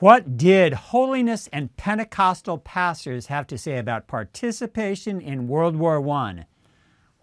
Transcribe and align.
What 0.00 0.38
did 0.38 0.72
holiness 0.72 1.46
and 1.52 1.76
Pentecostal 1.76 2.56
pastors 2.56 3.26
have 3.26 3.46
to 3.48 3.58
say 3.58 3.76
about 3.76 4.06
participation 4.06 5.20
in 5.20 5.46
World 5.46 5.76
War 5.76 6.08
I? 6.08 6.46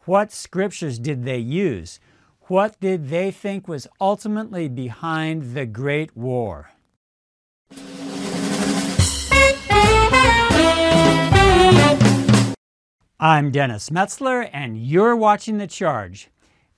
What 0.05 0.31
scriptures 0.31 0.99
did 0.99 1.25
they 1.25 1.39
use? 1.39 1.99
What 2.41 2.79
did 2.79 3.09
they 3.09 3.31
think 3.31 3.67
was 3.67 3.87
ultimately 3.99 4.67
behind 4.69 5.55
the 5.55 5.65
Great 5.65 6.15
War? 6.15 6.69
I'm 13.19 13.49
Dennis 13.49 13.89
Metzler, 13.89 14.47
and 14.53 14.77
you're 14.77 15.15
watching 15.15 15.57
The 15.57 15.65
Charge. 15.65 16.29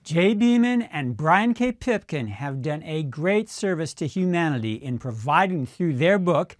Jay 0.03 0.33
Beaman 0.33 0.81
and 0.81 1.17
Brian 1.17 1.53
K. 1.53 1.71
Pipkin 1.71 2.27
have 2.27 2.61
done 2.61 2.81
a 2.83 3.03
great 3.03 3.49
service 3.49 3.93
to 3.95 4.07
humanity 4.07 4.73
in 4.73 4.97
providing 4.97 5.65
through 5.65 5.93
their 5.93 6.17
book, 6.17 6.57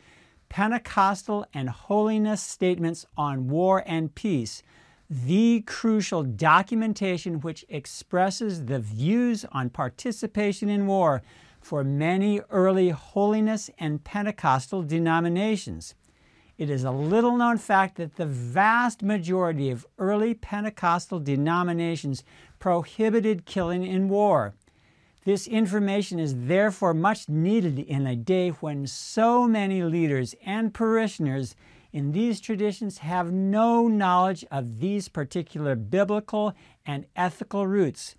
Pentecostal 0.49 1.45
and 1.53 1.69
Holiness 1.69 2.43
Statements 2.43 3.05
on 3.17 3.47
War 3.47 3.81
and 3.87 4.13
Peace, 4.13 4.61
the 5.09 5.61
crucial 5.61 6.21
documentation 6.21 7.39
which 7.39 7.65
expresses 7.69 8.65
the 8.65 8.79
views 8.79 9.45
on 9.51 9.69
participation 9.69 10.69
in 10.69 10.85
war 10.85 11.23
for 11.61 11.83
many 11.83 12.41
early 12.49 12.89
holiness 12.89 13.69
and 13.79 14.03
Pentecostal 14.03 14.83
denominations. 14.83 15.95
It 16.59 16.69
is 16.69 16.83
a 16.83 16.91
little 16.91 17.37
known 17.37 17.57
fact 17.57 17.95
that 17.95 18.17
the 18.17 18.25
vast 18.25 19.01
majority 19.01 19.69
of 19.69 19.87
early 19.97 20.33
Pentecostal 20.33 21.21
denominations 21.21 22.25
prohibited 22.59 23.45
killing 23.45 23.87
in 23.87 24.09
war. 24.09 24.53
This 25.23 25.47
information 25.47 26.19
is 26.19 26.47
therefore 26.47 26.93
much 26.93 27.29
needed 27.29 27.79
in 27.79 28.05
a 28.05 28.17
day 28.17 28.49
when 28.49 28.87
so 28.87 29.47
many 29.47 29.83
leaders 29.83 30.35
and 30.45 30.73
parishioners 30.73 31.55
in 31.93 32.11
these 32.11 32.41
traditions 32.41 32.97
have 32.97 33.31
no 33.31 33.87
knowledge 33.87 34.43
of 34.51 34.81
these 34.81 35.07
particular 35.07 35.77
biblical 35.77 36.53
and 36.85 37.05
ethical 37.15 37.67
roots 37.67 38.15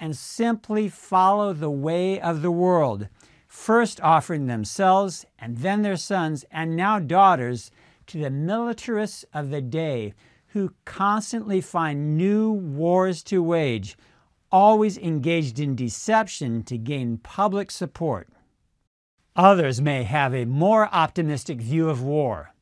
and 0.00 0.16
simply 0.16 0.88
follow 0.88 1.52
the 1.52 1.70
way 1.70 2.20
of 2.20 2.42
the 2.42 2.50
world, 2.50 3.06
first 3.46 4.00
offering 4.00 4.48
themselves 4.48 5.24
and 5.38 5.58
then 5.58 5.82
their 5.82 5.96
sons 5.96 6.44
and 6.50 6.74
now 6.74 6.98
daughters 6.98 7.70
to 8.06 8.18
the 8.18 8.30
militarists 8.30 9.24
of 9.32 9.50
the 9.50 9.62
day 9.62 10.14
who 10.48 10.74
constantly 10.84 11.60
find 11.60 12.16
new 12.16 12.50
wars 12.52 13.22
to 13.24 13.42
wage, 13.42 13.96
always 14.52 14.96
engaged 14.96 15.58
in 15.58 15.74
deception 15.74 16.62
to 16.62 16.78
gain 16.78 17.18
public 17.18 17.70
support. 17.70 18.28
Others 19.34 19.80
may 19.80 20.04
have 20.04 20.32
a 20.32 20.44
more 20.44 20.88
optimistic 20.94 21.60
view 21.60 21.88
of 21.90 22.02
war. 22.02 22.54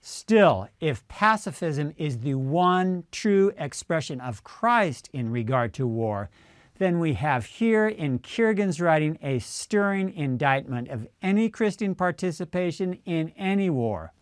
Still, 0.00 0.68
if 0.80 1.06
pacifism 1.08 1.92
is 1.96 2.18
the 2.18 2.34
one 2.34 3.04
true 3.10 3.52
expression 3.58 4.20
of 4.20 4.44
Christ 4.44 5.08
in 5.12 5.30
regard 5.30 5.74
to 5.74 5.86
war, 5.86 6.30
then 6.78 6.98
we 6.98 7.14
have 7.14 7.44
here 7.44 7.86
in 7.86 8.18
Kiergan's 8.18 8.80
writing 8.80 9.18
a 9.22 9.38
stirring 9.40 10.12
indictment 10.14 10.88
of 10.88 11.06
any 11.22 11.48
Christian 11.48 11.94
participation 11.94 12.98
in 13.04 13.30
any 13.36 13.70
war. 13.70 14.12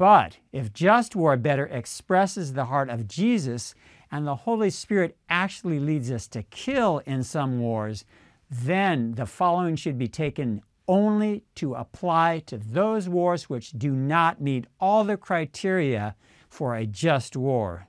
But 0.00 0.38
if 0.50 0.72
just 0.72 1.14
war 1.14 1.36
better 1.36 1.66
expresses 1.66 2.54
the 2.54 2.64
heart 2.64 2.88
of 2.88 3.06
Jesus 3.06 3.74
and 4.10 4.26
the 4.26 4.34
Holy 4.34 4.70
Spirit 4.70 5.14
actually 5.28 5.78
leads 5.78 6.10
us 6.10 6.26
to 6.28 6.42
kill 6.42 7.02
in 7.04 7.22
some 7.22 7.60
wars, 7.60 8.06
then 8.50 9.12
the 9.12 9.26
following 9.26 9.76
should 9.76 9.98
be 9.98 10.08
taken 10.08 10.62
only 10.88 11.44
to 11.56 11.74
apply 11.74 12.42
to 12.46 12.56
those 12.56 13.10
wars 13.10 13.50
which 13.50 13.72
do 13.72 13.92
not 13.92 14.40
meet 14.40 14.66
all 14.80 15.04
the 15.04 15.18
criteria 15.18 16.16
for 16.48 16.74
a 16.74 16.86
just 16.86 17.36
war. 17.36 17.86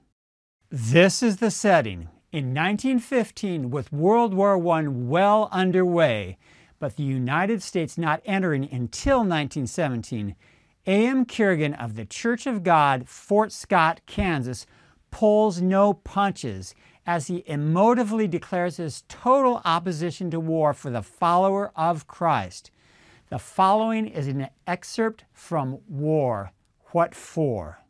This 0.69 1.23
is 1.23 1.37
the 1.37 1.49
setting. 1.49 2.09
In 2.33 2.53
1915, 2.53 3.71
with 3.71 3.93
World 3.93 4.33
War 4.33 4.57
I 4.57 4.85
well 4.85 5.47
underway, 5.49 6.37
but 6.77 6.97
the 6.97 7.03
United 7.03 7.63
States 7.63 7.97
not 7.97 8.21
entering 8.25 8.63
until 8.65 9.19
1917, 9.19 10.35
A.M. 10.87 11.25
Kiergan 11.25 11.79
of 11.79 11.95
the 11.95 12.05
Church 12.05 12.47
of 12.47 12.63
God, 12.63 13.07
Fort 13.07 13.51
Scott, 13.51 14.01
Kansas, 14.07 14.65
pulls 15.11 15.61
no 15.61 15.93
punches 15.93 16.73
as 17.05 17.27
he 17.27 17.43
emotively 17.43 18.27
declares 18.27 18.77
his 18.77 19.03
total 19.07 19.61
opposition 19.63 20.31
to 20.31 20.39
war 20.39 20.73
for 20.73 20.89
the 20.89 21.03
follower 21.03 21.71
of 21.75 22.07
Christ. 22.07 22.71
The 23.29 23.37
following 23.37 24.07
is 24.07 24.27
an 24.27 24.49
excerpt 24.65 25.25
from 25.31 25.79
War 25.87 26.51
What 26.87 27.13
For? 27.13 27.81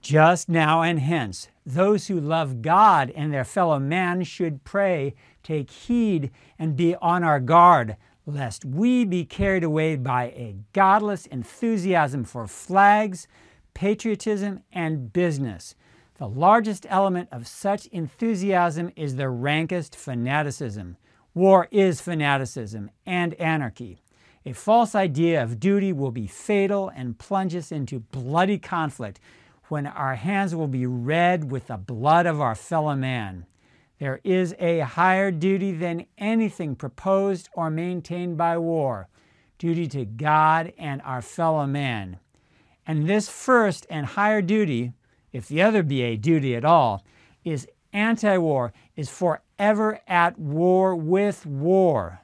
Just 0.00 0.48
now 0.48 0.82
and 0.82 0.98
hence, 0.98 1.48
those 1.64 2.08
who 2.08 2.18
love 2.18 2.60
God 2.60 3.10
and 3.14 3.32
their 3.32 3.44
fellow 3.44 3.78
man 3.78 4.24
should 4.24 4.64
pray, 4.64 5.14
take 5.42 5.70
heed, 5.70 6.30
and 6.58 6.76
be 6.76 6.96
on 6.96 7.22
our 7.22 7.40
guard 7.40 7.96
lest 8.26 8.64
we 8.64 9.04
be 9.04 9.24
carried 9.24 9.64
away 9.64 9.96
by 9.96 10.24
a 10.24 10.56
godless 10.72 11.26
enthusiasm 11.26 12.24
for 12.24 12.46
flags, 12.46 13.26
patriotism, 13.74 14.62
and 14.72 15.12
business. 15.12 15.74
The 16.16 16.28
largest 16.28 16.86
element 16.88 17.28
of 17.32 17.46
such 17.46 17.86
enthusiasm 17.86 18.92
is 18.96 19.16
the 19.16 19.28
rankest 19.28 19.96
fanaticism. 19.96 20.96
War 21.34 21.68
is 21.70 22.00
fanaticism 22.00 22.90
and 23.04 23.34
anarchy. 23.34 24.00
A 24.46 24.52
false 24.52 24.94
idea 24.94 25.42
of 25.42 25.58
duty 25.58 25.92
will 25.92 26.12
be 26.12 26.26
fatal 26.26 26.90
and 26.94 27.18
plunge 27.18 27.54
us 27.56 27.72
into 27.72 28.00
bloody 28.00 28.58
conflict 28.58 29.18
when 29.68 29.86
our 29.86 30.14
hands 30.14 30.54
will 30.54 30.68
be 30.68 30.86
red 30.86 31.50
with 31.50 31.66
the 31.66 31.76
blood 31.76 32.26
of 32.26 32.40
our 32.40 32.54
fellow 32.54 32.94
man. 32.94 33.46
There 33.98 34.20
is 34.24 34.54
a 34.58 34.80
higher 34.80 35.30
duty 35.30 35.72
than 35.72 36.06
anything 36.18 36.74
proposed 36.74 37.48
or 37.54 37.70
maintained 37.70 38.36
by 38.36 38.58
war 38.58 39.08
duty 39.58 39.86
to 39.88 40.04
God 40.04 40.72
and 40.76 41.00
our 41.02 41.22
fellow 41.22 41.66
man. 41.66 42.18
And 42.86 43.08
this 43.08 43.28
first 43.28 43.86
and 43.88 44.04
higher 44.04 44.42
duty, 44.42 44.92
if 45.32 45.48
the 45.48 45.62
other 45.62 45.82
be 45.82 46.02
a 46.02 46.16
duty 46.16 46.54
at 46.54 46.64
all, 46.64 47.04
is 47.44 47.66
anti 47.92 48.36
war, 48.36 48.72
is 48.96 49.08
forever 49.08 50.00
at 50.06 50.38
war 50.38 50.94
with 50.94 51.46
war. 51.46 52.20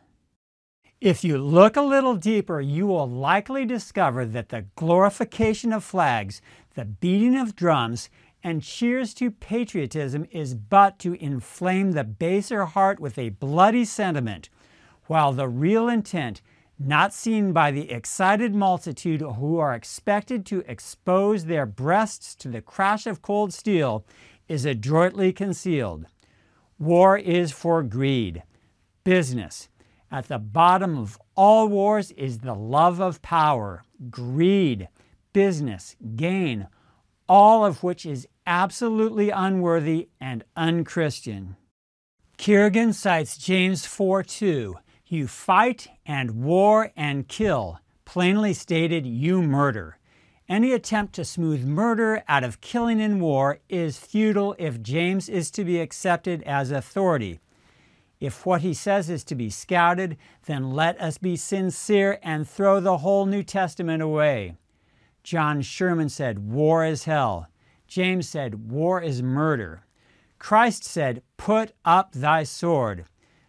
If 1.01 1.25
you 1.25 1.39
look 1.39 1.77
a 1.77 1.83
little 1.83 2.15
deeper, 2.15 2.61
you 2.61 2.87
will 2.87 3.09
likely 3.09 3.65
discover 3.65 4.27
that 4.27 4.51
the 4.51 4.67
glorification 4.77 5.73
of 5.73 5.83
flags, 5.83 6.43
the 6.75 6.85
beating 6.85 7.39
of 7.39 7.57
drums, 7.57 8.11
and 8.43 8.63
cheers 8.63 9.13
to 9.15 9.31
patriotism 9.31 10.27
is 10.31 10.55
but 10.55 10.99
to 11.01 11.15
inflame 11.15 11.93
the 11.93 12.05
baser 12.05 12.65
heart 12.65 12.99
with 12.99 13.19
a 13.19 13.31
bloody 13.31 13.85
sentiment, 13.85 14.49
while 15.07 15.33
the 15.33 15.49
real 15.49 15.89
intent, 15.89 16.41
not 16.79 17.13
seen 17.13 17.53
by 17.53 17.71
the 17.71 17.91
excited 17.91 18.55
multitude 18.55 19.21
who 19.21 19.59
are 19.59 19.75
expected 19.75 20.47
to 20.47 20.65
expose 20.67 21.45
their 21.45 21.67
breasts 21.67 22.35
to 22.35 22.49
the 22.49 22.63
crash 22.63 23.07
of 23.07 23.21
cold 23.21 23.53
steel, 23.53 24.05
is 24.49 24.65
adroitly 24.65 25.33
concealed. 25.33 26.07
War 26.79 27.19
is 27.19 27.53
for 27.53 27.83
greed, 27.83 28.43
business. 29.05 29.69
At 30.11 30.29
the 30.29 30.39
bottom 30.39 30.99
of 30.99 31.19
all 31.37 31.69
wars 31.69 32.11
is 32.13 32.39
the 32.39 32.55
love 32.55 33.01
of 33.01 33.23
power, 33.23 33.85
greed, 34.09 34.89
business, 35.33 35.95
gain, 36.17 36.67
all 37.29 37.65
of 37.65 37.85
which 37.85 38.05
is 38.05 38.27
absolutely 38.47 39.31
unworthy 39.31 40.09
and 40.21 40.45
unchristian. 40.57 41.57
Kiergan 42.39 42.95
cites 42.95 43.37
James 43.37 43.85
4 43.87 44.23
2. 44.23 44.77
You 45.07 45.27
fight 45.27 45.89
and 46.07 46.43
war 46.43 46.93
and 46.97 47.29
kill. 47.29 47.81
Plainly 48.05 48.55
stated, 48.55 49.07
you 49.07 49.43
murder. 49.43 49.99
Any 50.49 50.73
attempt 50.73 51.15
to 51.15 51.25
smooth 51.25 51.65
murder 51.65 52.25
out 52.27 52.43
of 52.43 52.61
killing 52.61 52.99
in 52.99 53.21
war 53.21 53.61
is 53.69 53.99
futile 53.99 54.57
if 54.59 54.83
James 54.83 55.29
is 55.29 55.51
to 55.53 55.65
be 55.65 55.81
accepted 55.81 56.43
as 56.43 56.71
authority. 56.71 57.39
If 58.21 58.45
what 58.45 58.61
he 58.63 58.75
says 58.75 59.09
is 59.09 59.23
to 59.25 59.35
be 59.35 59.49
scouted, 59.49 60.17
then 60.47 60.73
let 60.73 61.01
us 61.01 61.19
be 61.19 61.37
sincere 61.37 62.19
and 62.23 62.49
throw 62.49 62.81
the 62.81 62.99
whole 62.99 63.27
New 63.27 63.43
Testament 63.43 64.03
away. 64.03 64.57
John 65.23 65.63
Sherman 65.63 66.09
said, 66.09 66.51
War 66.51 66.85
is 66.85 67.05
hell. 67.05 67.47
James 67.91 68.29
said, 68.29 68.71
War 68.71 69.03
is 69.03 69.21
murder. 69.21 69.85
Christ 70.39 70.85
said, 70.85 71.23
Put 71.37 71.73
up 71.85 72.13
thy 72.13 72.45
sword. 72.45 73.05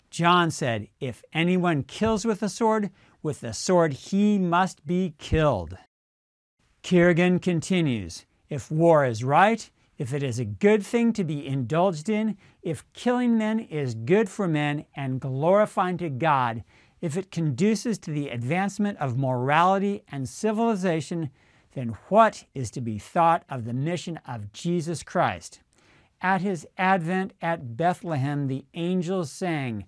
John 0.09 0.49
said, 0.49 0.88
If 0.99 1.23
anyone 1.31 1.83
kills 1.83 2.25
with 2.25 2.41
a 2.41 2.49
sword, 2.49 2.89
with 3.21 3.41
the 3.41 3.53
sword 3.53 3.93
he 3.93 4.39
must 4.39 4.88
be 4.88 5.13
killed. 5.19 5.77
Kiergan 6.81 7.39
continues 7.39 8.25
If 8.49 8.71
war 8.71 9.05
is 9.05 9.23
right, 9.23 9.69
if 9.99 10.11
it 10.11 10.23
is 10.23 10.39
a 10.39 10.45
good 10.45 10.83
thing 10.83 11.13
to 11.13 11.23
be 11.23 11.45
indulged 11.45 12.09
in, 12.09 12.35
if 12.63 12.83
killing 12.93 13.38
men 13.38 13.59
is 13.59 13.93
good 13.93 14.27
for 14.27 14.47
men 14.47 14.85
and 14.95 15.21
glorifying 15.21 15.99
to 15.99 16.09
God, 16.09 16.63
if 16.99 17.15
it 17.15 17.29
conduces 17.29 17.99
to 17.99 18.11
the 18.11 18.29
advancement 18.29 18.97
of 18.97 19.19
morality 19.19 20.01
and 20.07 20.27
civilization, 20.27 21.29
then 21.73 21.95
what 22.09 22.45
is 22.53 22.69
to 22.71 22.81
be 22.81 22.97
thought 22.97 23.44
of 23.50 23.65
the 23.65 23.73
mission 23.73 24.19
of 24.27 24.51
Jesus 24.51 25.03
Christ? 25.03 25.62
At 26.21 26.41
his 26.41 26.68
advent 26.77 27.33
at 27.41 27.77
Bethlehem, 27.77 28.47
the 28.47 28.65
angels 28.73 29.31
sang, 29.31 29.85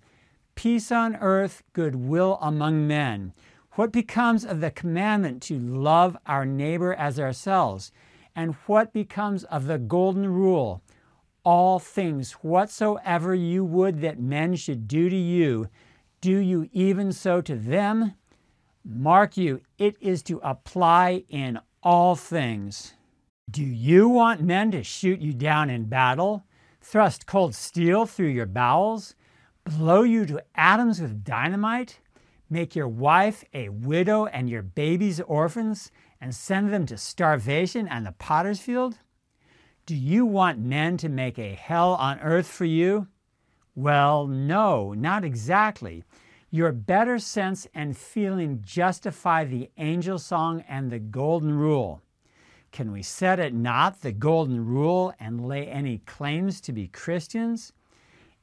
Peace 0.55 0.91
on 0.91 1.15
earth, 1.15 1.63
goodwill 1.73 2.37
among 2.41 2.87
men. 2.87 3.33
What 3.73 3.91
becomes 3.91 4.45
of 4.45 4.61
the 4.61 4.71
commandment 4.71 5.41
to 5.43 5.59
love 5.59 6.15
our 6.25 6.45
neighbor 6.45 6.93
as 6.93 7.19
ourselves? 7.19 7.91
And 8.35 8.55
what 8.67 8.93
becomes 8.93 9.43
of 9.45 9.65
the 9.65 9.77
golden 9.77 10.27
rule? 10.27 10.81
All 11.43 11.79
things 11.79 12.33
whatsoever 12.33 13.35
you 13.35 13.65
would 13.65 14.01
that 14.01 14.19
men 14.19 14.55
should 14.55 14.87
do 14.87 15.09
to 15.09 15.15
you, 15.15 15.67
do 16.21 16.37
you 16.37 16.69
even 16.71 17.11
so 17.11 17.41
to 17.41 17.55
them? 17.55 18.13
Mark 18.85 19.37
you, 19.37 19.61
it 19.77 19.97
is 19.99 20.23
to 20.23 20.39
apply 20.43 21.23
in 21.27 21.59
all 21.83 22.15
things. 22.15 22.93
Do 23.49 23.63
you 23.63 24.07
want 24.07 24.41
men 24.41 24.71
to 24.71 24.83
shoot 24.83 25.19
you 25.19 25.33
down 25.33 25.69
in 25.69 25.85
battle, 25.85 26.45
thrust 26.81 27.27
cold 27.27 27.53
steel 27.53 28.05
through 28.05 28.29
your 28.29 28.45
bowels, 28.45 29.15
blow 29.65 30.03
you 30.03 30.25
to 30.25 30.43
atoms 30.55 31.01
with 31.01 31.23
dynamite, 31.23 31.99
make 32.49 32.75
your 32.75 32.87
wife 32.87 33.43
a 33.53 33.69
widow 33.69 34.25
and 34.27 34.49
your 34.49 34.61
babies 34.61 35.19
orphans, 35.21 35.91
and 36.21 36.33
send 36.33 36.71
them 36.71 36.85
to 36.85 36.97
starvation 36.97 37.87
and 37.87 38.05
the 38.05 38.13
potter's 38.13 38.59
field? 38.59 38.97
Do 39.85 39.95
you 39.95 40.25
want 40.25 40.59
men 40.59 40.95
to 40.97 41.09
make 41.09 41.37
a 41.37 41.53
hell 41.53 41.95
on 41.95 42.19
earth 42.21 42.47
for 42.47 42.65
you? 42.65 43.07
Well, 43.75 44.27
no, 44.27 44.93
not 44.93 45.25
exactly. 45.25 46.05
Your 46.53 46.71
better 46.71 47.17
sense 47.17 47.65
and 47.73 47.97
feeling 47.97 48.61
justify 48.61 49.43
the 49.43 49.71
angel 49.79 50.19
song 50.19 50.63
and 50.69 50.91
the 50.91 50.99
golden 50.99 51.51
rule. 51.57 52.03
Can 52.71 52.91
we 52.91 53.01
set 53.01 53.39
it 53.39 53.55
not 53.55 54.03
the 54.03 54.11
golden 54.11 54.63
rule 54.63 55.15
and 55.19 55.47
lay 55.47 55.65
any 55.67 55.97
claims 56.05 56.61
to 56.61 56.71
be 56.71 56.89
Christians? 56.89 57.73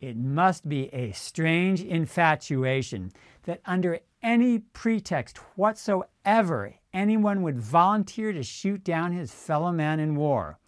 It 0.01 0.17
must 0.17 0.69
be 0.69 0.93
a 0.93 1.13
strange 1.13 1.83
infatuation 1.83 3.13
that 3.45 3.61
under 3.65 4.01
any 4.25 4.59
pretext 4.59 5.39
whatsoever 5.55 6.75
anyone 6.93 7.43
would 7.43 7.61
volunteer 7.61 8.33
to 8.33 8.43
shoot 8.43 8.83
down 8.83 9.13
his 9.13 9.31
fellow 9.31 9.71
man 9.71 10.01
in 10.01 10.17
war. 10.17 10.59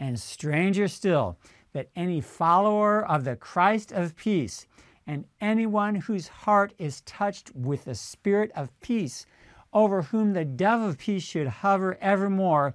And 0.00 0.18
stranger 0.18 0.88
still, 0.88 1.38
that 1.74 1.90
any 1.94 2.22
follower 2.22 3.06
of 3.06 3.24
the 3.24 3.36
Christ 3.36 3.92
of 3.92 4.16
peace 4.16 4.66
and 5.08 5.24
anyone 5.40 5.94
whose 5.94 6.28
heart 6.28 6.74
is 6.78 7.00
touched 7.00 7.50
with 7.54 7.86
the 7.86 7.94
spirit 7.94 8.52
of 8.54 8.78
peace, 8.80 9.24
over 9.72 10.02
whom 10.02 10.34
the 10.34 10.44
dove 10.44 10.82
of 10.82 10.98
peace 10.98 11.22
should 11.22 11.46
hover 11.46 11.96
evermore, 11.98 12.74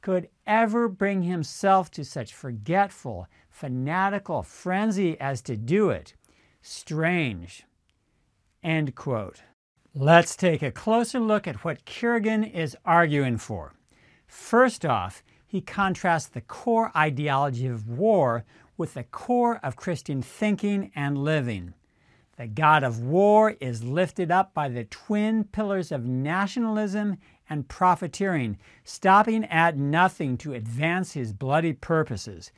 could 0.00 0.28
ever 0.46 0.88
bring 0.88 1.22
himself 1.22 1.90
to 1.90 2.02
such 2.02 2.32
forgetful, 2.32 3.26
fanatical 3.50 4.42
frenzy 4.42 5.20
as 5.20 5.42
to 5.42 5.54
do 5.54 5.90
it. 5.90 6.14
Strange. 6.62 7.64
End 8.64 8.94
quote. 8.94 9.42
Let's 9.94 10.34
take 10.34 10.62
a 10.62 10.72
closer 10.72 11.20
look 11.20 11.46
at 11.46 11.62
what 11.62 11.84
Kiergan 11.84 12.50
is 12.50 12.76
arguing 12.86 13.36
for. 13.36 13.74
First 14.26 14.86
off, 14.86 15.22
he 15.46 15.60
contrasts 15.60 16.26
the 16.28 16.40
core 16.40 16.90
ideology 16.96 17.66
of 17.66 17.86
war 17.86 18.44
with 18.76 18.94
the 18.94 19.04
core 19.04 19.58
of 19.62 19.76
Christian 19.76 20.22
thinking 20.22 20.90
and 20.94 21.18
living. 21.18 21.74
The 22.36 22.46
God 22.46 22.82
of 22.82 23.00
war 23.00 23.56
is 23.60 23.82
lifted 23.82 24.30
up 24.30 24.52
by 24.52 24.68
the 24.68 24.84
twin 24.84 25.44
pillars 25.44 25.90
of 25.90 26.04
nationalism 26.04 27.16
and 27.48 27.68
profiteering, 27.68 28.58
stopping 28.84 29.44
at 29.44 29.78
nothing 29.78 30.36
to 30.38 30.52
advance 30.52 31.12
his 31.12 31.32
bloody 31.32 31.72
purposes. 31.72 32.52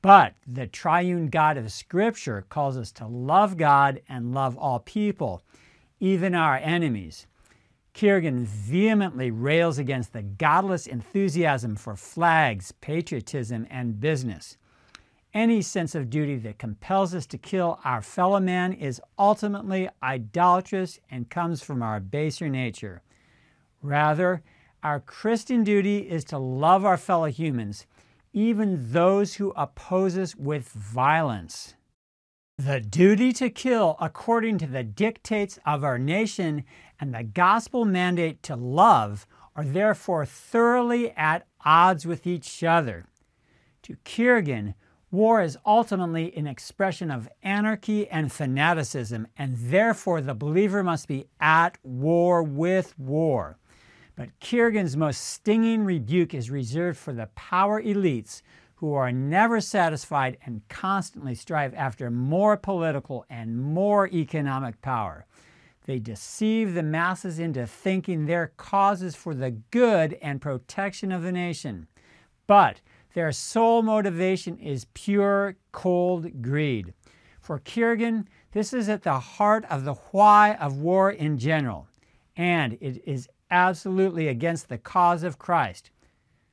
But 0.00 0.34
the 0.46 0.66
triune 0.66 1.26
God 1.26 1.56
of 1.56 1.72
Scripture 1.72 2.46
calls 2.48 2.76
us 2.76 2.92
to 2.92 3.06
love 3.06 3.56
God 3.56 4.00
and 4.08 4.32
love 4.32 4.56
all 4.56 4.78
people, 4.78 5.42
even 5.98 6.34
our 6.34 6.56
enemies. 6.56 7.26
Kiergan 7.94 8.44
vehemently 8.44 9.32
rails 9.32 9.76
against 9.76 10.12
the 10.12 10.22
godless 10.22 10.86
enthusiasm 10.86 11.74
for 11.74 11.96
flags, 11.96 12.70
patriotism, 12.80 13.66
and 13.68 13.98
business. 13.98 14.56
Any 15.38 15.62
sense 15.62 15.94
of 15.94 16.10
duty 16.10 16.34
that 16.38 16.58
compels 16.58 17.14
us 17.14 17.24
to 17.26 17.38
kill 17.38 17.78
our 17.84 18.02
fellow 18.02 18.40
man 18.40 18.72
is 18.72 19.00
ultimately 19.16 19.88
idolatrous 20.02 20.98
and 21.12 21.30
comes 21.30 21.62
from 21.62 21.80
our 21.80 22.00
baser 22.00 22.48
nature. 22.48 23.02
Rather, 23.80 24.42
our 24.82 24.98
Christian 24.98 25.62
duty 25.62 25.98
is 25.98 26.24
to 26.24 26.38
love 26.38 26.84
our 26.84 26.96
fellow 26.96 27.26
humans, 27.26 27.86
even 28.32 28.90
those 28.90 29.34
who 29.34 29.52
oppose 29.54 30.18
us 30.18 30.34
with 30.34 30.70
violence. 30.70 31.76
The 32.56 32.80
duty 32.80 33.32
to 33.34 33.48
kill 33.48 33.96
according 34.00 34.58
to 34.58 34.66
the 34.66 34.82
dictates 34.82 35.56
of 35.64 35.84
our 35.84 36.00
nation 36.00 36.64
and 36.98 37.14
the 37.14 37.22
gospel 37.22 37.84
mandate 37.84 38.42
to 38.42 38.56
love 38.56 39.24
are 39.54 39.64
therefore 39.64 40.26
thoroughly 40.26 41.12
at 41.12 41.46
odds 41.64 42.04
with 42.04 42.26
each 42.26 42.64
other. 42.64 43.06
To 43.82 43.94
Kiergan, 44.04 44.74
War 45.10 45.40
is 45.40 45.56
ultimately 45.64 46.36
an 46.36 46.46
expression 46.46 47.10
of 47.10 47.30
anarchy 47.42 48.06
and 48.08 48.30
fanaticism, 48.30 49.26
and 49.38 49.56
therefore 49.56 50.20
the 50.20 50.34
believer 50.34 50.84
must 50.84 51.08
be 51.08 51.26
at 51.40 51.78
war 51.82 52.42
with 52.42 52.98
war. 52.98 53.56
But 54.16 54.38
Kiergan's 54.40 54.98
most 54.98 55.22
stinging 55.22 55.84
rebuke 55.84 56.34
is 56.34 56.50
reserved 56.50 56.98
for 56.98 57.14
the 57.14 57.28
power 57.36 57.82
elites 57.82 58.42
who 58.74 58.92
are 58.92 59.10
never 59.10 59.60
satisfied 59.60 60.36
and 60.44 60.60
constantly 60.68 61.34
strive 61.34 61.72
after 61.74 62.10
more 62.10 62.56
political 62.56 63.24
and 63.30 63.58
more 63.58 64.08
economic 64.08 64.82
power. 64.82 65.24
They 65.86 65.98
deceive 65.98 66.74
the 66.74 66.82
masses 66.82 67.38
into 67.38 67.66
thinking 67.66 68.26
their 68.26 68.52
causes 68.58 69.16
for 69.16 69.34
the 69.34 69.52
good 69.70 70.18
and 70.20 70.40
protection 70.40 71.10
of 71.12 71.22
the 71.22 71.32
nation. 71.32 71.86
But 72.46 72.82
their 73.14 73.32
sole 73.32 73.82
motivation 73.82 74.58
is 74.58 74.86
pure, 74.94 75.56
cold 75.72 76.42
greed. 76.42 76.94
For 77.40 77.58
Kiergan, 77.58 78.26
this 78.52 78.72
is 78.72 78.88
at 78.88 79.02
the 79.02 79.18
heart 79.18 79.64
of 79.70 79.84
the 79.84 79.94
why 79.94 80.54
of 80.54 80.78
war 80.78 81.10
in 81.10 81.38
general, 81.38 81.88
and 82.36 82.74
it 82.80 83.02
is 83.06 83.28
absolutely 83.50 84.28
against 84.28 84.68
the 84.68 84.78
cause 84.78 85.22
of 85.22 85.38
Christ. 85.38 85.90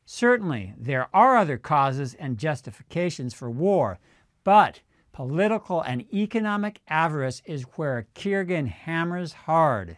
Certainly, 0.06 0.74
there 0.78 1.10
are 1.14 1.38
other 1.38 1.58
causes 1.58 2.14
and 2.14 2.38
justifications 2.38 3.34
for 3.34 3.50
war, 3.50 4.00
but 4.44 4.82
political 5.12 5.82
and 5.82 6.06
economic 6.14 6.80
avarice 6.88 7.42
is 7.46 7.64
where 7.76 8.08
Kiergan 8.16 8.68
hammers 8.68 9.34
hard. 9.34 9.98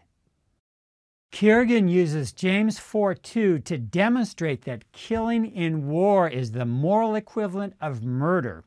Kiergan 1.40 1.88
uses 1.88 2.32
James 2.32 2.80
4:2 2.80 3.64
to 3.64 3.78
demonstrate 3.78 4.64
that 4.64 4.92
killing 4.92 5.46
in 5.46 5.88
war 5.88 6.28
is 6.28 6.52
the 6.52 6.66
moral 6.66 7.14
equivalent 7.14 7.76
of 7.80 8.04
murder. 8.04 8.64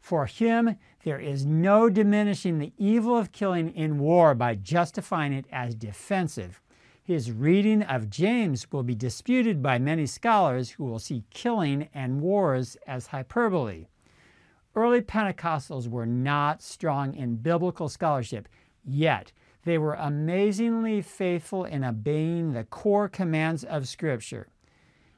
For 0.00 0.26
him, 0.26 0.74
there 1.04 1.20
is 1.20 1.46
no 1.46 1.88
diminishing 1.88 2.58
the 2.58 2.72
evil 2.76 3.16
of 3.16 3.30
killing 3.30 3.72
in 3.72 4.00
war 4.00 4.34
by 4.34 4.56
justifying 4.56 5.32
it 5.32 5.46
as 5.52 5.76
defensive. 5.76 6.60
His 7.04 7.30
reading 7.30 7.84
of 7.84 8.10
James 8.10 8.72
will 8.72 8.82
be 8.82 8.96
disputed 8.96 9.62
by 9.62 9.78
many 9.78 10.04
scholars 10.06 10.70
who 10.70 10.86
will 10.86 10.98
see 10.98 11.22
killing 11.30 11.88
and 11.94 12.20
wars 12.20 12.76
as 12.84 13.06
hyperbole. 13.06 13.86
Early 14.74 15.02
Pentecostals 15.02 15.86
were 15.86 16.04
not 16.04 16.62
strong 16.62 17.14
in 17.14 17.36
biblical 17.36 17.88
scholarship, 17.88 18.48
yet 18.84 19.30
they 19.64 19.78
were 19.78 19.94
amazingly 19.94 21.02
faithful 21.02 21.64
in 21.64 21.84
obeying 21.84 22.52
the 22.52 22.64
core 22.64 23.08
commands 23.08 23.64
of 23.64 23.88
Scripture. 23.88 24.48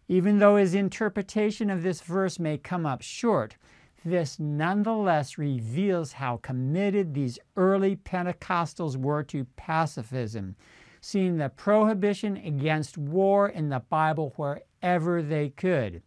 Even 0.09 0.39
though 0.39 0.57
his 0.57 0.75
interpretation 0.75 1.71
of 1.71 1.83
this 1.83 2.01
verse 2.01 2.39
may 2.39 2.59
come 2.59 2.85
up 2.85 3.03
short, 3.03 3.57
this 4.05 4.41
nonetheless 4.41 5.39
reveals 5.39 6.13
how 6.13 6.39
committed 6.39 7.15
these 7.15 7.39
early 7.57 7.97
Pentecostals 7.97 8.97
were 8.97 9.23
to 9.25 9.45
pacifism, 9.57 10.57
seeing 11.01 11.37
the 11.37 11.51
prohibition 11.51 12.37
against 12.39 12.99
war 12.99 13.49
in 13.49 13.69
the 13.69 13.81
Bible 13.81 14.33
wherever 14.37 15.23
they 15.23 15.51
could. 15.51 16.03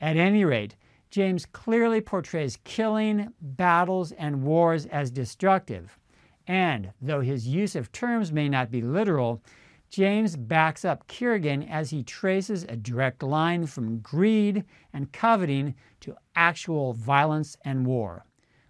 At 0.00 0.16
any 0.16 0.44
rate, 0.44 0.76
James 1.10 1.46
clearly 1.46 2.00
portrays 2.00 2.58
killing, 2.64 3.32
battles, 3.40 4.12
and 4.12 4.42
wars 4.42 4.86
as 4.86 5.10
destructive. 5.10 5.98
And 6.46 6.92
though 7.00 7.20
his 7.20 7.46
use 7.46 7.76
of 7.76 7.92
terms 7.92 8.32
may 8.32 8.48
not 8.48 8.70
be 8.70 8.82
literal, 8.82 9.42
James 9.90 10.36
backs 10.36 10.84
up 10.84 11.06
Kiergan 11.06 11.68
as 11.68 11.90
he 11.90 12.02
traces 12.02 12.64
a 12.64 12.76
direct 12.76 13.22
line 13.22 13.66
from 13.66 13.98
greed 13.98 14.64
and 14.92 15.12
coveting 15.12 15.74
to 16.00 16.16
actual 16.34 16.94
violence 16.94 17.56
and 17.64 17.86
war. 17.86 18.24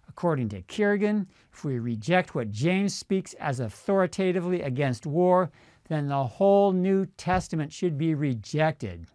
According 0.09 0.49
to 0.49 0.61
Kiergan, 0.63 1.27
if 1.51 1.63
we 1.63 1.79
reject 1.79 2.35
what 2.35 2.51
James 2.51 2.93
speaks 2.93 3.33
as 3.35 3.59
authoritatively 3.59 4.61
against 4.61 5.07
war, 5.07 5.49
then 5.87 6.07
the 6.07 6.23
whole 6.23 6.71
New 6.71 7.05
Testament 7.05 7.71
should 7.71 7.97
be 7.97 8.13
rejected. 8.13 9.07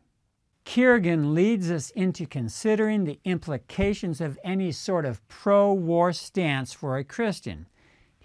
Kiergan 0.64 1.34
leads 1.34 1.70
us 1.70 1.90
into 1.90 2.26
considering 2.26 3.04
the 3.04 3.20
implications 3.24 4.20
of 4.20 4.38
any 4.42 4.72
sort 4.72 5.06
of 5.06 5.26
pro 5.28 5.72
war 5.72 6.12
stance 6.12 6.72
for 6.72 6.96
a 6.96 7.04
Christian. 7.04 7.66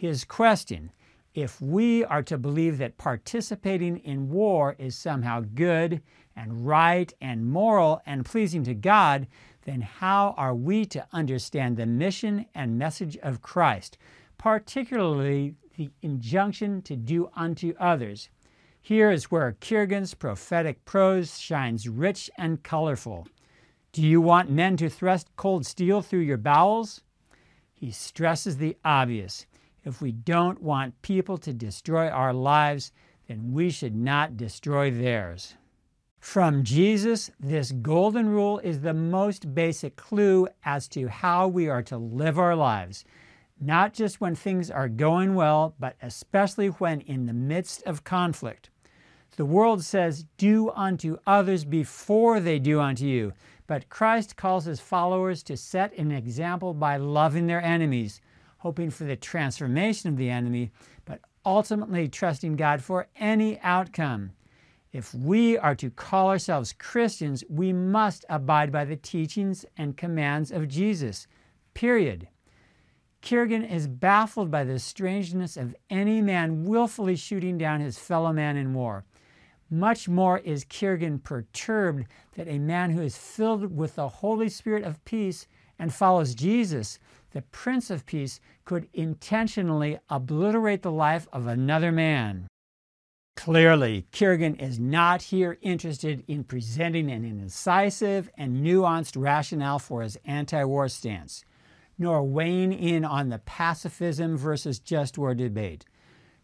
His 0.03 0.25
question 0.25 0.91
if 1.33 1.61
we 1.61 2.03
are 2.03 2.23
to 2.23 2.37
believe 2.37 2.77
that 2.79 2.97
participating 2.97 3.99
in 3.99 4.29
war 4.29 4.75
is 4.77 4.97
somehow 4.97 5.45
good 5.55 6.01
and 6.35 6.67
right 6.67 7.13
and 7.21 7.45
moral 7.45 8.01
and 8.05 8.25
pleasing 8.25 8.65
to 8.65 8.73
God, 8.73 9.27
then 9.61 9.79
how 9.79 10.35
are 10.35 10.53
we 10.53 10.83
to 10.87 11.07
understand 11.13 11.77
the 11.77 11.85
mission 11.85 12.47
and 12.53 12.77
message 12.77 13.15
of 13.23 13.41
Christ, 13.41 13.97
particularly 14.37 15.55
the 15.77 15.89
injunction 16.01 16.81
to 16.81 16.97
do 16.97 17.29
unto 17.33 17.73
others? 17.79 18.27
Here 18.81 19.09
is 19.09 19.31
where 19.31 19.55
Kiergan's 19.61 20.15
prophetic 20.15 20.83
prose 20.83 21.39
shines 21.39 21.87
rich 21.87 22.29
and 22.37 22.61
colorful. 22.61 23.25
Do 23.93 24.01
you 24.01 24.19
want 24.19 24.51
men 24.51 24.75
to 24.75 24.89
thrust 24.89 25.33
cold 25.37 25.65
steel 25.65 26.01
through 26.01 26.27
your 26.27 26.35
bowels? 26.35 27.03
He 27.73 27.89
stresses 27.91 28.57
the 28.57 28.75
obvious. 28.83 29.45
If 29.83 30.01
we 30.01 30.11
don't 30.11 30.61
want 30.61 31.01
people 31.01 31.37
to 31.39 31.53
destroy 31.53 32.07
our 32.09 32.33
lives, 32.33 32.91
then 33.27 33.51
we 33.53 33.69
should 33.69 33.95
not 33.95 34.37
destroy 34.37 34.91
theirs. 34.91 35.55
From 36.19 36.63
Jesus, 36.63 37.31
this 37.37 37.73
golden 37.73 38.29
rule 38.29 38.59
is 38.59 38.79
the 38.79 38.93
most 38.93 39.53
basic 39.53 39.97
clue 39.97 40.47
as 40.63 40.87
to 40.89 41.09
how 41.09 41.49
we 41.49 41.67
are 41.67 41.83
to 41.83 41.97
live 41.97 42.39
our 42.39 42.55
lives, 42.55 43.03
not 43.59 43.93
just 43.93 44.21
when 44.21 44.35
things 44.35 44.71
are 44.71 44.87
going 44.87 45.35
well, 45.35 45.75
but 45.79 45.97
especially 46.01 46.67
when 46.67 47.01
in 47.01 47.25
the 47.25 47.33
midst 47.33 47.83
of 47.83 48.05
conflict. 48.05 48.69
The 49.35 49.45
world 49.45 49.83
says, 49.83 50.25
Do 50.37 50.69
unto 50.71 51.17
others 51.27 51.65
before 51.65 52.39
they 52.39 52.59
do 52.59 52.79
unto 52.79 53.05
you. 53.05 53.33
But 53.67 53.89
Christ 53.89 54.37
calls 54.37 54.65
his 54.65 54.79
followers 54.79 55.43
to 55.43 55.57
set 55.57 55.97
an 55.97 56.11
example 56.11 56.73
by 56.73 56.97
loving 56.97 57.47
their 57.47 57.61
enemies, 57.61 58.21
hoping 58.63 58.89
for 58.89 59.03
the 59.03 59.17
transformation 59.17 60.07
of 60.07 60.15
the 60.15 60.29
enemy, 60.29 60.71
but 61.03 61.19
ultimately 61.45 62.07
trusting 62.07 62.55
God 62.55 62.81
for 62.81 63.07
any 63.17 63.59
outcome. 63.59 64.31
If 64.93 65.13
we 65.13 65.57
are 65.57 65.75
to 65.75 65.89
call 65.89 66.29
ourselves 66.29 66.71
Christians, 66.71 67.43
we 67.49 67.73
must 67.73 68.23
abide 68.29 68.71
by 68.71 68.85
the 68.85 68.95
teachings 68.95 69.65
and 69.75 69.97
commands 69.97 70.49
of 70.49 70.69
Jesus. 70.69 71.27
Period. 71.73 72.29
Kiergan 73.21 73.69
is 73.69 73.85
baffled 73.85 74.49
by 74.49 74.63
the 74.63 74.79
strangeness 74.79 75.57
of 75.57 75.75
any 75.89 76.21
man 76.21 76.63
willfully 76.63 77.17
shooting 77.17 77.57
down 77.57 77.81
his 77.81 77.99
fellow 77.99 78.31
man 78.31 78.55
in 78.55 78.73
war. 78.73 79.03
Much 79.69 80.07
more 80.07 80.39
is 80.39 80.63
Kiergan 80.63 81.21
perturbed 81.21 82.05
that 82.37 82.47
a 82.47 82.59
man 82.59 82.91
who 82.91 83.01
is 83.01 83.17
filled 83.17 83.75
with 83.75 83.95
the 83.95 84.07
Holy 84.07 84.47
Spirit 84.47 84.85
of 84.85 85.03
peace 85.03 85.47
and 85.77 85.93
follows 85.93 86.33
Jesus, 86.33 86.97
the 87.33 87.41
Prince 87.41 87.89
of 87.89 88.05
Peace, 88.05 88.39
could 88.65 88.87
intentionally 88.93 89.99
obliterate 90.09 90.81
the 90.81 90.91
life 90.91 91.27
of 91.33 91.45
another 91.45 91.91
man. 91.91 92.47
Clearly, 93.35 94.05
Kiergan 94.11 94.61
is 94.61 94.79
not 94.79 95.23
here 95.23 95.57
interested 95.61 96.23
in 96.27 96.43
presenting 96.43 97.11
an 97.11 97.25
incisive 97.25 98.29
and 98.37 98.65
nuanced 98.65 99.19
rationale 99.21 99.79
for 99.79 100.01
his 100.03 100.17
anti 100.23 100.63
war 100.63 100.87
stance, 100.87 101.43
nor 101.97 102.23
weighing 102.23 102.71
in 102.71 103.03
on 103.03 103.29
the 103.29 103.39
pacifism 103.39 104.37
versus 104.37 104.79
just 104.79 105.17
war 105.17 105.33
debate 105.33 105.85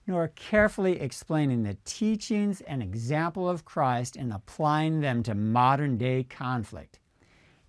nor 0.10 0.28
carefully 0.30 1.00
explaining 1.00 1.62
the 1.62 1.78
teachings 1.86 2.62
and 2.62 2.82
example 2.82 3.48
of 3.48 3.64
Christ 3.64 4.16
and 4.16 4.34
applying 4.34 5.02
them 5.02 5.22
to 5.22 5.36
modern 5.36 6.00
day 6.00 6.24
conflict. 6.24 6.98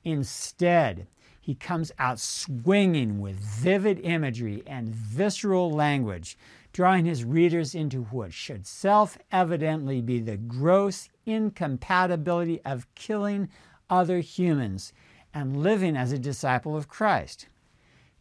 Instead, 0.05 1.07
he 1.50 1.54
comes 1.57 1.90
out 1.99 2.21
swinging 2.21 3.19
with 3.19 3.35
vivid 3.35 3.99
imagery 4.04 4.62
and 4.69 4.95
visceral 4.95 5.69
language, 5.69 6.38
drawing 6.73 7.04
his 7.04 7.25
readers 7.25 7.75
into 7.75 8.02
what 8.04 8.33
should 8.33 8.64
self 8.64 9.19
evidently 9.33 10.00
be 10.00 10.21
the 10.21 10.37
gross 10.37 11.09
incompatibility 11.26 12.61
of 12.64 12.87
killing 12.95 13.49
other 13.90 14.21
humans 14.21 14.92
and 15.35 15.57
living 15.61 15.97
as 15.97 16.12
a 16.12 16.21
disciple 16.21 16.76
of 16.76 16.87
Christ. 16.87 17.49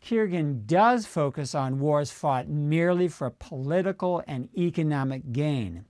Kiergan 0.03 0.65
does 0.65 1.05
focus 1.05 1.53
on 1.53 1.79
wars 1.79 2.09
fought 2.09 2.50
merely 2.50 3.07
for 3.07 3.29
political 3.29 4.24
and 4.25 4.50
economic 4.57 5.31
gain. 5.31 5.86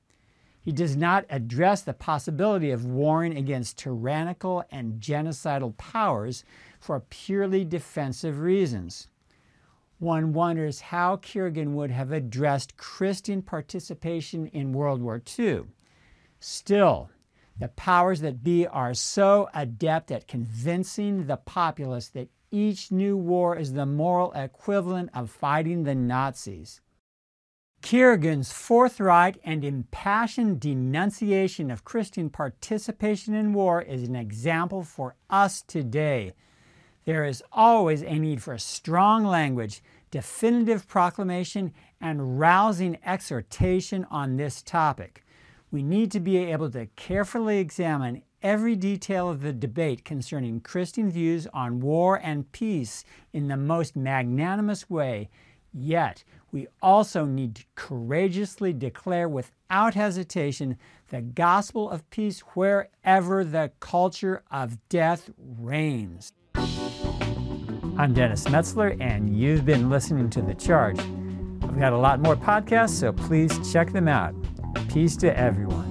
He 0.70 0.74
does 0.74 0.96
not 0.96 1.26
address 1.32 1.82
the 1.82 1.96
possibility 1.96 2.70
of 2.70 2.86
warring 2.86 3.36
against 3.36 3.80
tyrannical 3.80 4.64
and 4.70 5.02
genocidal 5.02 5.76
powers 5.78 6.44
for 6.80 7.00
purely 7.10 7.66
defensive 7.66 8.40
reasons. 8.40 9.08
One 9.98 10.32
wonders 10.32 10.80
how 10.80 11.16
Kiergan 11.16 11.74
would 11.74 11.90
have 11.90 12.12
addressed 12.12 12.78
Christian 12.78 13.42
participation 13.42 14.46
in 14.46 14.72
World 14.72 15.02
War 15.02 15.20
II. 15.40 15.64
Still, 16.40 17.10
the 17.58 17.70
powers 17.70 18.22
that 18.22 18.44
be 18.44 18.68
are 18.68 18.94
so 18.94 19.50
adept 19.56 20.12
at 20.12 20.28
convincing 20.28 21.26
the 21.26 21.38
populace 21.38 22.10
that 22.10 22.30
each 22.52 22.92
new 22.92 23.18
war 23.18 23.56
is 23.56 23.74
the 23.74 23.88
moral 23.88 24.32
equivalent 24.34 25.10
of 25.16 25.32
fighting 25.32 25.82
the 25.82 25.96
Nazis. 25.96 26.80
Kiergan's 27.82 28.52
forthright 28.52 29.40
and 29.44 29.64
impassioned 29.64 30.60
denunciation 30.60 31.72
of 31.72 31.86
Christian 31.86 32.30
participation 32.30 33.34
in 33.34 33.54
war 33.54 33.82
is 33.82 34.04
an 34.04 34.16
example 34.16 34.84
for 34.84 35.16
us 35.30 35.62
today. 35.62 36.34
There 37.06 37.24
is 37.24 37.42
always 37.52 38.04
a 38.04 38.20
need 38.20 38.44
for 38.44 38.58
strong 38.58 39.24
language, 39.24 39.82
definitive 40.12 40.88
proclamation, 40.88 41.74
and 42.02 42.40
rousing 42.40 42.98
exhortation 43.06 44.06
on 44.12 44.36
this 44.36 44.62
topic. 44.62 45.24
We 45.72 45.82
need 45.82 46.12
to 46.12 46.20
be 46.20 46.38
able 46.38 46.70
to 46.72 46.88
carefully 46.98 47.60
examine 47.60 48.24
every 48.44 48.76
detail 48.76 49.30
of 49.30 49.42
the 49.42 49.54
debate 49.54 50.04
concerning 50.04 50.60
Christian 50.60 51.10
views 51.10 51.48
on 51.54 51.80
war 51.80 52.20
and 52.22 52.52
peace 52.52 53.06
in 53.34 53.48
the 53.48 53.58
most 53.58 53.96
magnanimous 53.96 54.90
way, 54.90 55.30
yet 55.74 56.24
we 56.52 56.68
also 56.82 57.26
need 57.26 57.56
to 57.56 57.64
courageously 57.76 58.74
declare 58.74 59.30
without 59.30 59.94
hesitation 59.94 60.78
the 61.10 61.22
gospel 61.22 61.90
of 61.90 62.10
peace 62.10 62.40
wherever 62.54 63.44
the 63.44 63.72
culture 63.80 64.44
of 64.52 64.78
death 64.90 65.30
reigns. 65.38 66.34
I'm 66.56 68.14
Dennis 68.14 68.46
Metzler, 68.46 68.96
and 69.02 69.36
you've 69.38 69.66
been 69.66 69.90
listening 69.90 70.30
to 70.32 70.42
The 70.42 70.54
Charge. 70.54 71.00
I've 71.00 71.80
got 71.80 71.94
a 71.94 71.98
lot 71.98 72.22
more 72.22 72.36
podcasts, 72.36 72.92
so 72.92 73.12
please 73.12 73.72
check 73.72 73.92
them 73.92 74.08
out. 74.08 74.34
Peace 74.88 75.18
to 75.18 75.38
everyone. 75.38 75.89